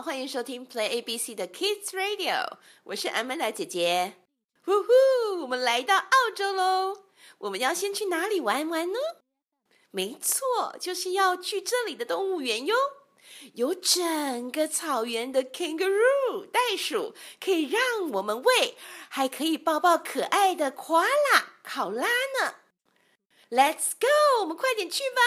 [0.00, 4.14] 欢迎收听 Play ABC 的 Kids Radio，我是 Amanda 姐姐。
[4.64, 7.04] 呼呼，我们来到澳洲喽！
[7.38, 8.98] 我们要先去哪里玩玩呢？
[9.92, 12.74] 没错，就是要去这里的动物园哟。
[13.54, 18.76] 有整个草原的 kangaroo 袋鼠，可以让我们喂，
[19.08, 22.56] 还可以抱抱可爱的 koala 考拉呢。
[23.50, 25.20] Let's go，我们快点去吧。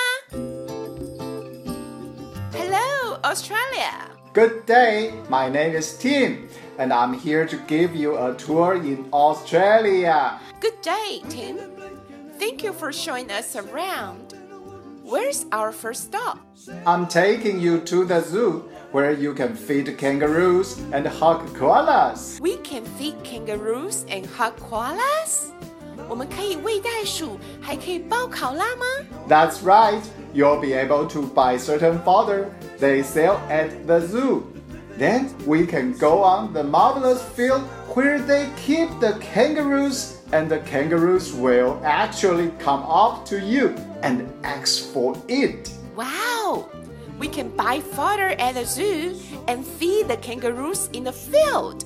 [2.52, 4.17] Hello, Australia.
[4.38, 6.48] Good day, my name is Tim,
[6.78, 10.40] and I'm here to give you a tour in Australia.
[10.60, 11.58] Good day, Tim.
[12.38, 14.38] Thank you for showing us around.
[15.02, 16.38] Where's our first stop?
[16.86, 22.40] I'm taking you to the zoo where you can feed kangaroos and hug koalas.
[22.40, 25.57] We can feed kangaroos and hug koalas.
[26.09, 28.85] 我们可以喂袋鼠，还可以抱考拉吗？
[29.29, 30.03] That's right,
[30.35, 32.47] you'll be able to buy certain fodder
[32.79, 34.43] they sell at the zoo.
[34.99, 37.63] Then we can go on the marvelous field
[37.95, 44.29] where they keep the kangaroos, and the kangaroos will actually come up to you and
[44.45, 45.71] ask for it.
[45.97, 46.69] Wow!
[47.19, 49.15] We can buy fodder at the zoo
[49.47, 51.85] and feed the kangaroos in the field.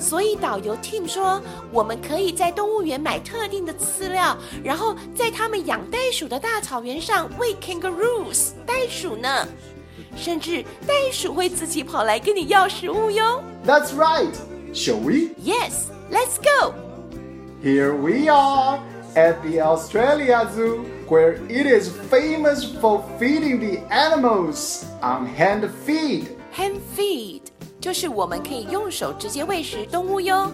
[0.00, 1.40] 所以导游 Tim 说，
[1.72, 9.48] 我们可以在动物园买特定的饲料，然后在他们养袋鼠的大草原上喂 kangaroos 袋鼠呢。
[10.14, 13.42] 甚至袋鼠会自己跑来跟你要食物哟。
[13.66, 14.32] That's right.
[14.72, 15.34] Shall we?
[15.42, 16.74] Yes, let's go.
[17.62, 18.78] Here we are
[19.14, 26.28] at the Australia Zoo, where it is famous for feeding the animals on hand feed.
[26.52, 27.42] Hand feed
[27.80, 30.50] 就是我们可以用手直接喂食动物哟。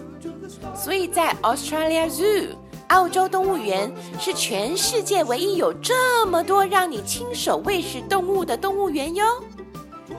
[0.75, 2.49] 所以在 Australia Zoo
[2.89, 9.25] 澳洲动物园是全世界唯一有这么多让你亲手喂食动物的动物园哟。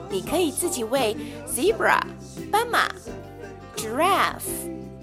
[0.09, 1.15] 你可以自己喂
[1.47, 1.99] zebra
[2.51, 2.87] 斑马、
[3.77, 4.41] giraffe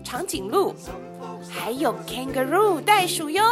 [0.04, 0.74] 长颈鹿，
[1.48, 3.42] 还有 kangaroo 袋鼠哟。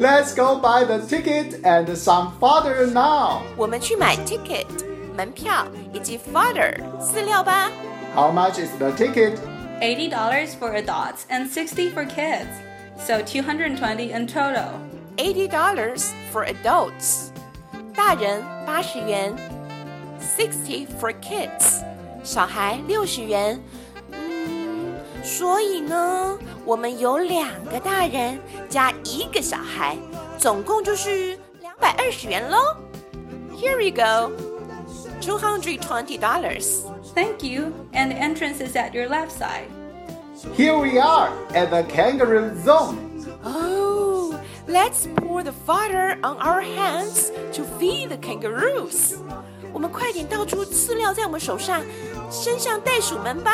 [0.00, 3.42] Let's go buy the ticket and some fodder now.
[3.56, 4.66] 我们去买 ticket
[5.16, 7.70] 门票以及 fodder 饲料吧。
[8.14, 9.38] How much is the ticket?
[9.80, 12.48] $80 for adults and 60 for kids.
[12.98, 14.80] So 220 in total.
[15.18, 17.30] eighty dollars for adults，
[17.94, 19.34] 大人八十元，
[20.20, 21.82] sixty for kids，
[22.22, 23.58] 小孩六十元。
[24.12, 24.92] 嗯，
[25.24, 29.96] 所以呢，我们有两个大人加一个小孩，
[30.38, 32.58] 总共就是两百二十元喽。
[33.54, 34.32] Here we go,
[35.20, 36.84] two hundred twenty dollars.
[37.14, 37.72] Thank you.
[37.92, 39.68] And the entrance is at your left side.
[40.54, 43.24] Here we are at the kangaroo zone.
[43.44, 49.16] Oh, let's pour the fodder on our hands to feed the kangaroos.
[49.72, 51.82] 我们快点倒出饲料在我们手上，
[52.30, 53.52] 伸向袋鼠们吧。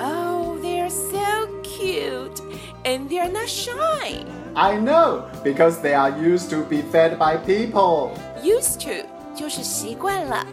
[0.00, 2.40] Oh, they're so cute,
[2.84, 4.24] and they're not shy.
[4.54, 8.12] I know, because they are used to be fed by people.
[8.42, 9.06] Used to
[9.38, 10.46] 就是习惯了，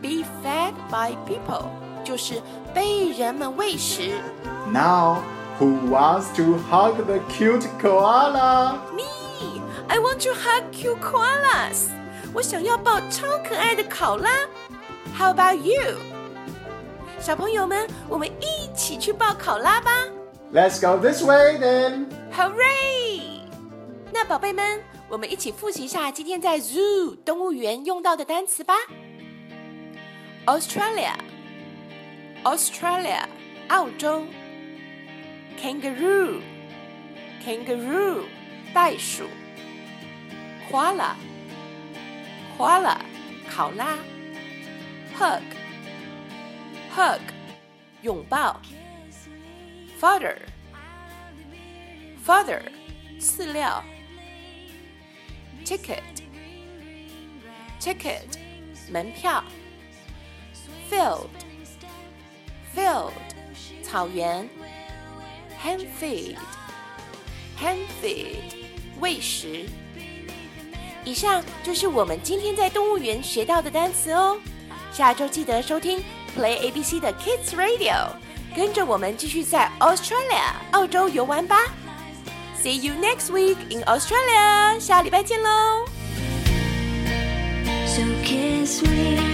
[0.00, 1.64] be fed by people
[2.02, 2.40] 就是
[2.72, 4.12] 被人们喂食。
[4.72, 5.18] Now,
[5.58, 8.78] who wants to hug the cute koala?
[8.94, 11.88] Me, I want to hug cute koalas.
[12.32, 14.30] 我想要抱超可爱的考拉。
[15.16, 15.98] How about you?
[17.20, 19.90] 小朋友们，我们一起去抱考拉吧
[20.52, 22.06] Let's go this way then.
[22.36, 23.40] ！Hooray！
[24.12, 28.75] 那宝贝们， 我们一起复习一下今天在 zoo 动物园用到的单词吧。
[30.45, 31.15] Australia,
[32.43, 33.25] Australia，
[33.69, 34.23] 澳洲。
[35.59, 36.39] Kangaroo,
[37.43, 38.23] kangaroo，
[38.73, 39.25] 袋鼠。
[40.71, 41.15] Koala,
[42.57, 42.97] koala，
[43.49, 43.97] 考拉。
[45.17, 45.41] Hug,
[46.95, 47.19] hug，
[48.03, 48.61] 拥抱。
[49.99, 50.37] Fodder,
[52.25, 52.61] fodder，
[53.19, 53.83] 饲料。
[55.68, 56.02] Ticket,
[57.80, 58.38] ticket，
[58.90, 59.42] 门票。
[60.90, 61.28] Field,
[62.74, 63.12] field，
[63.82, 64.48] 草原。
[65.64, 66.36] Hand feed,
[67.58, 68.66] hand feed，
[69.00, 69.64] 喂食。
[71.04, 74.38] 以上就是我们今天在动物园学到的单词哦。
[74.92, 76.04] 下周记得收听
[76.36, 78.10] Play ABC 的 Kids Radio，
[78.54, 81.56] 跟着我们继续在 Australia 澳洲游玩吧。
[82.62, 85.86] See you next week in Australia，下礼拜见喽。
[87.86, 89.27] So kiss me